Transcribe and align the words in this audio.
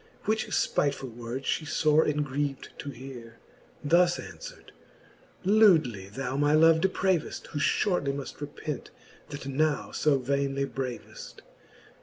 Which 0.23 0.47
fpitefuU 0.47 1.13
words 1.13 1.45
fhe 1.45 1.67
fore 1.83 2.07
engriev'd 2.07 2.69
to 2.79 2.89
heare, 2.89 3.37
Thus 3.83 4.17
anfvverd; 4.17 4.71
Lewdly 5.45 6.09
thou 6.11 6.35
my 6.35 6.53
love 6.55 6.77
depraveft, 6.81 7.45
Who 7.49 7.59
Ihortly 7.59 8.11
muft 8.11 8.41
repent, 8.41 8.89
that 9.29 9.45
now 9.45 9.91
fo 9.91 10.17
vainely 10.17 10.65
braveft. 10.65 11.41